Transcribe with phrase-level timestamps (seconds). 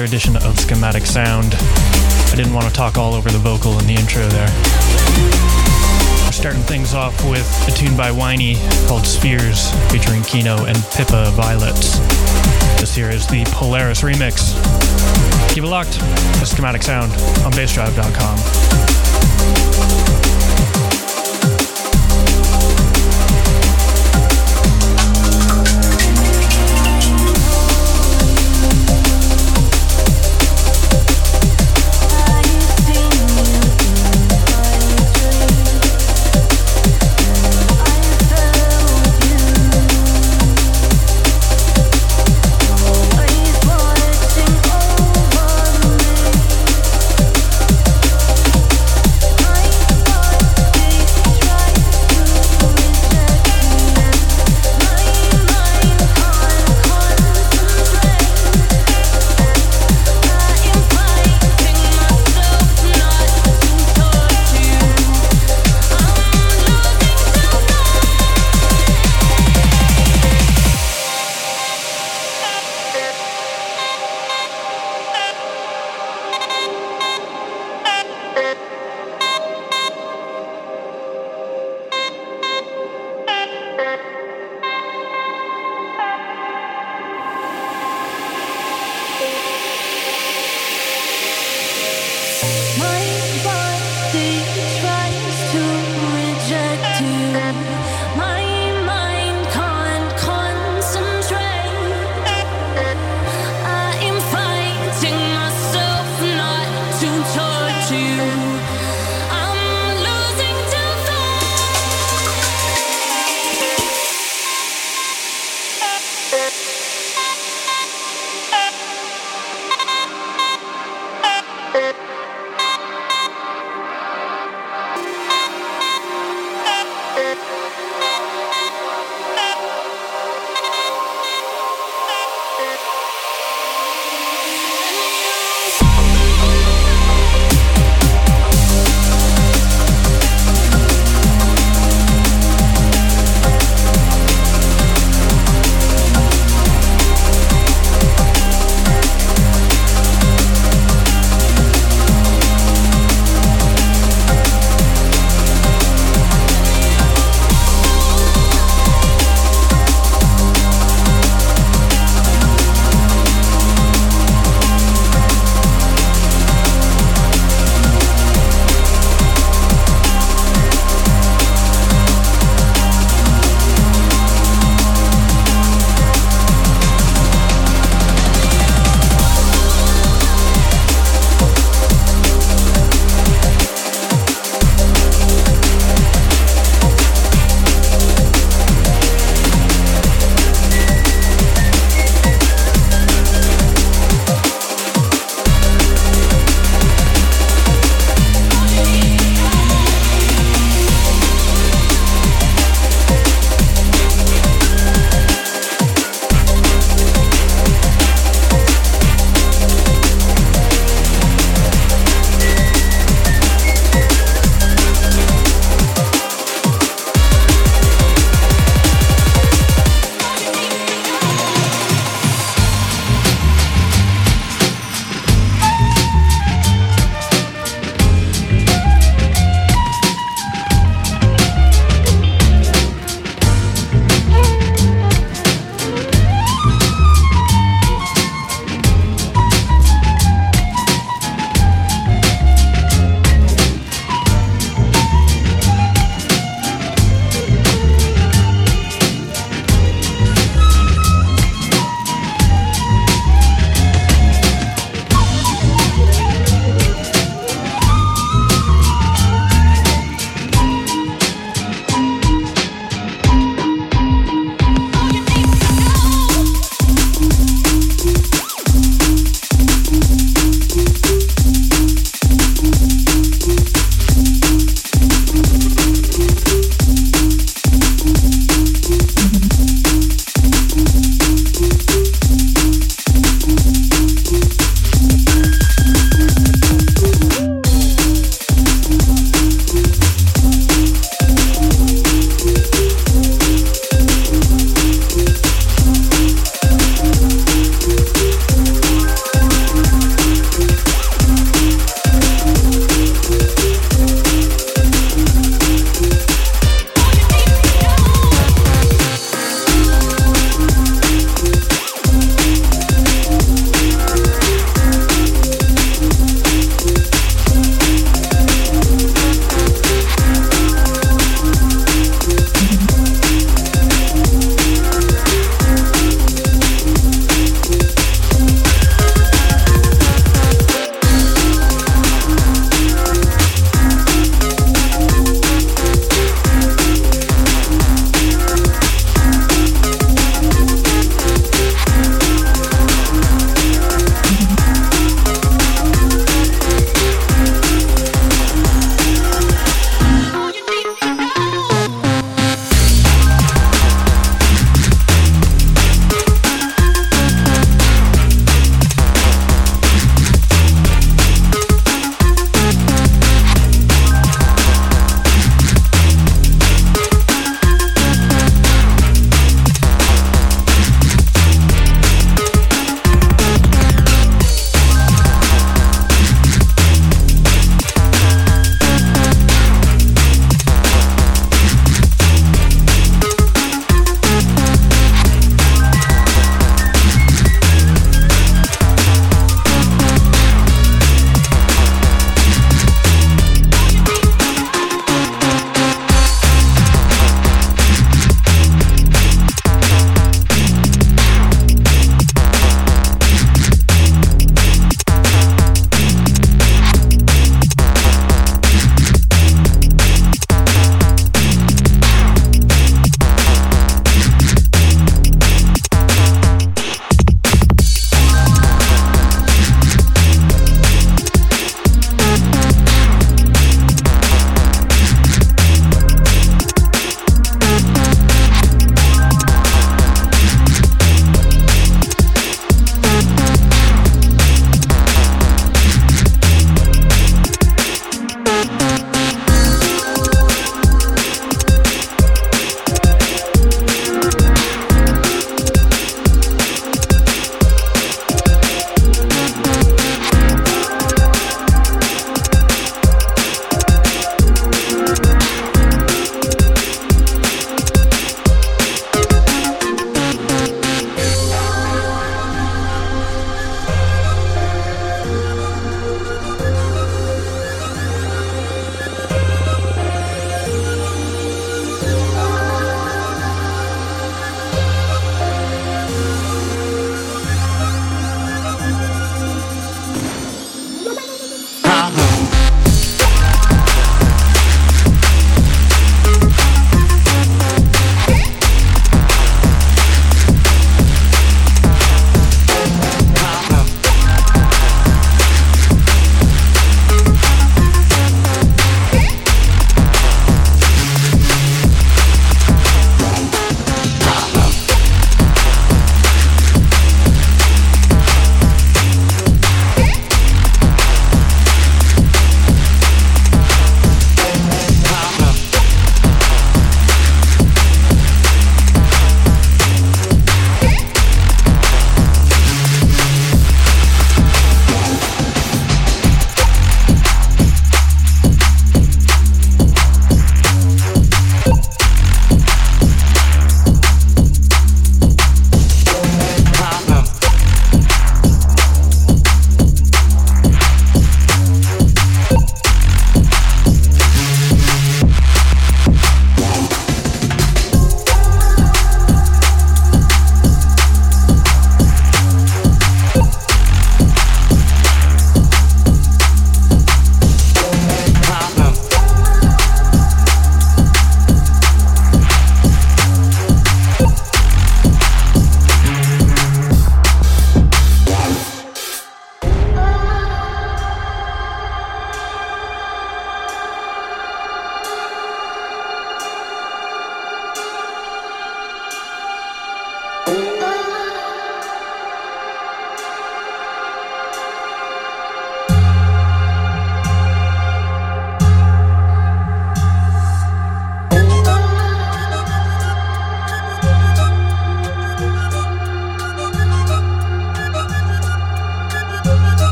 [0.00, 1.54] Another edition of Schematic Sound.
[1.54, 4.48] I didn't want to talk all over the vocal in the intro there.
[6.24, 8.54] We're starting things off with a tune by Whiny
[8.86, 11.98] called Spheres featuring Kino and Pippa Violets.
[12.80, 14.54] This here is the Polaris remix.
[15.52, 17.12] Keep it locked to Schematic Sound
[17.44, 18.79] on bassdrive.com.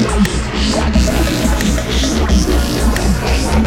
[0.00, 0.28] Thank
[3.52, 3.57] you.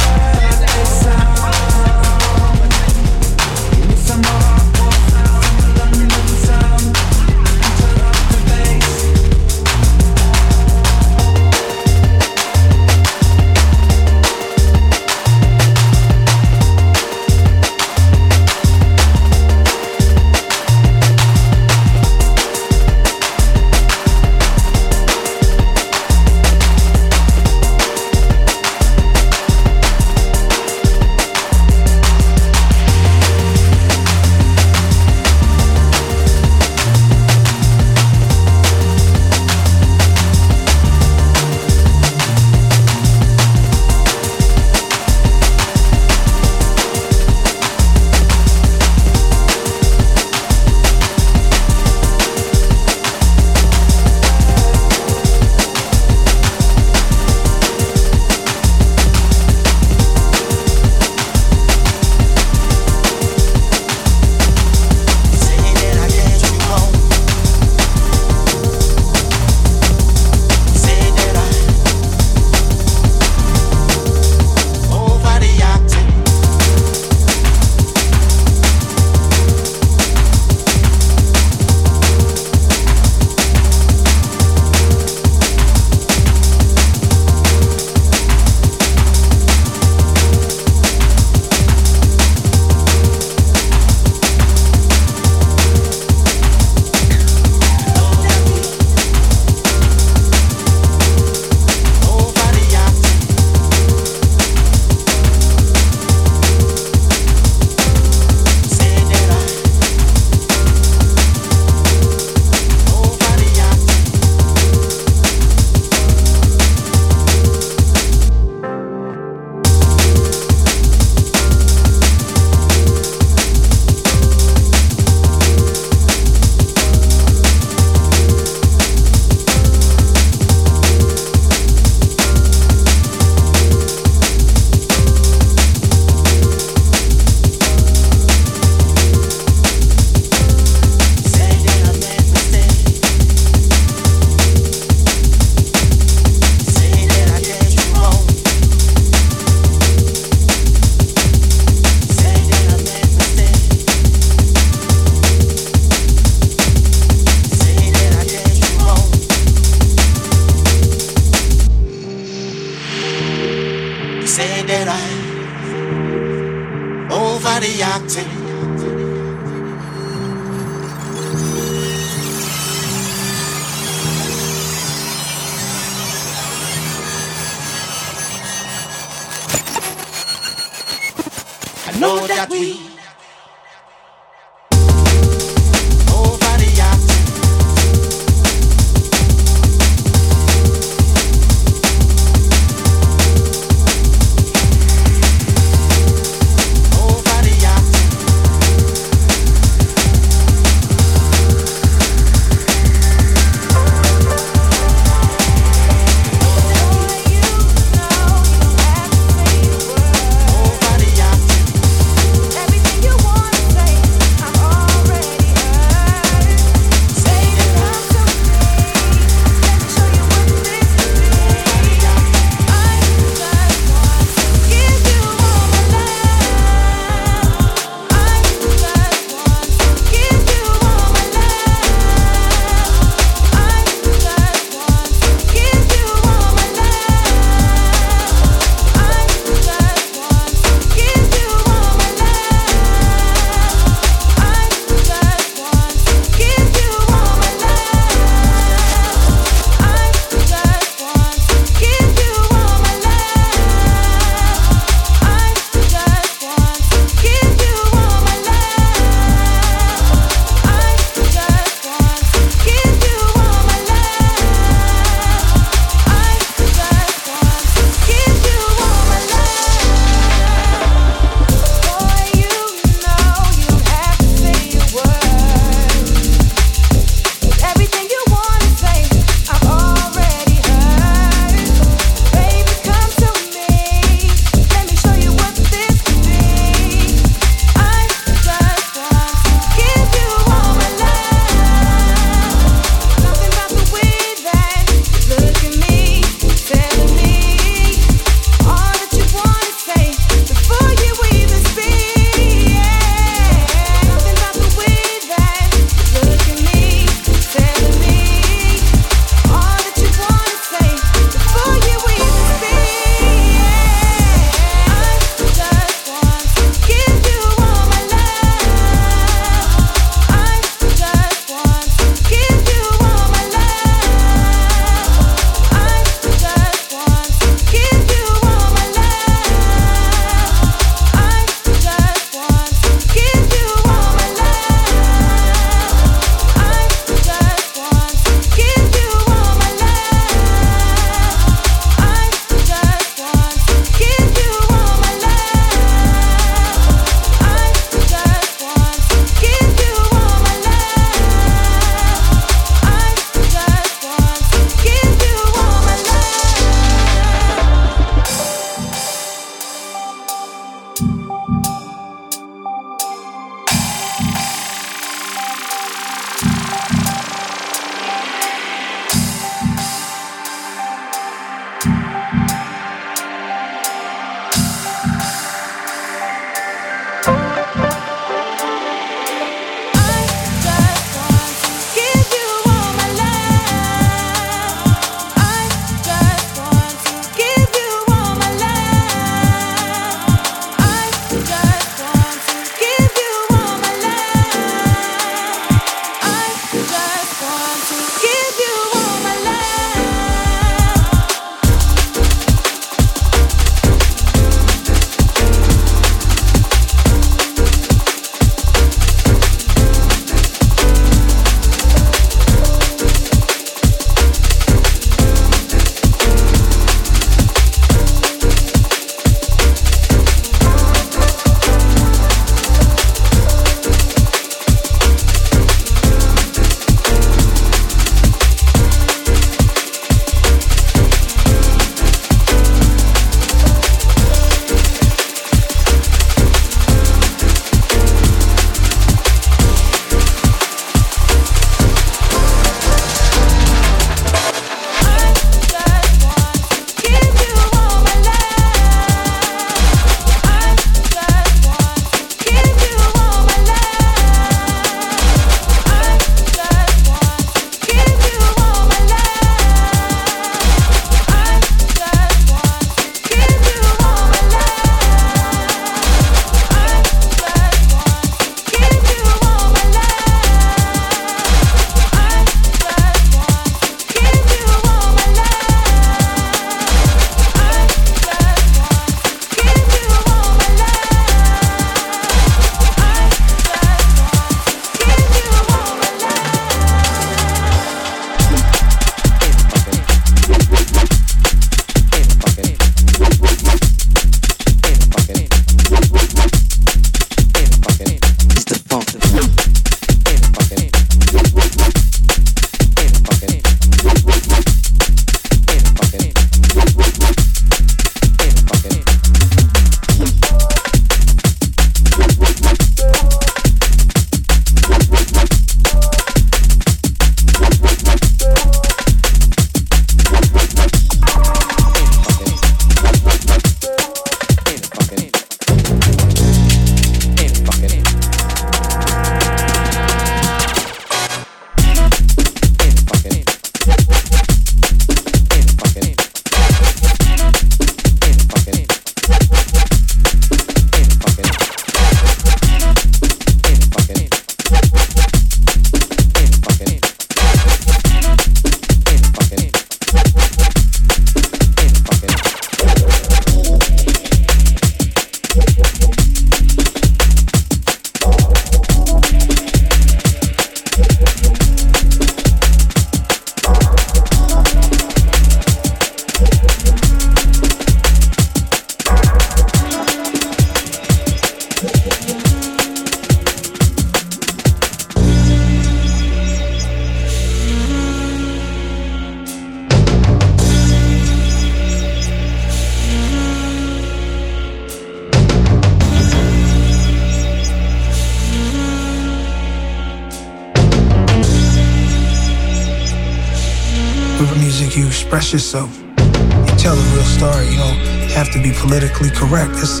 [595.52, 595.98] Yourself.
[595.98, 597.66] You tell a real story.
[597.66, 597.98] You don't
[598.30, 599.72] have to be politically correct.
[599.74, 600.00] It's,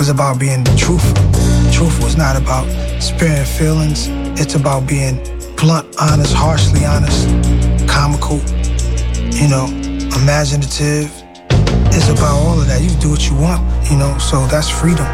[0.00, 1.14] it's about being truthful.
[1.72, 2.66] Truthful is not about
[3.02, 4.08] sparing feelings.
[4.40, 5.16] It's about being
[5.56, 7.28] blunt, honest, harshly honest,
[7.88, 8.38] comical,
[9.34, 9.66] you know,
[10.20, 11.10] imaginative.
[11.92, 12.80] It's about all of that.
[12.82, 13.60] You do what you want,
[13.90, 15.06] you know, so that's freedom.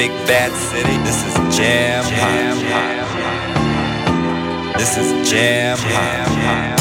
[0.00, 0.96] Big bad city.
[1.04, 2.56] This is Jam Jam
[4.78, 6.79] This is Jam Jam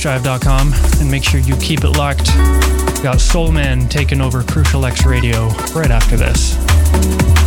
[0.00, 2.30] bassdrive.com and make sure you keep it locked.
[2.96, 7.39] We got Soul Man taking over Crucial X Radio right after this.